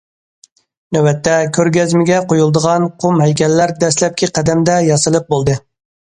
[0.95, 5.59] نۆۋەتتە، كۆرگەزمىگە قويۇلىدىغان قۇم ھەيكەللەر دەسلەپكى قەدەمدە ياسىلىپ بولدى.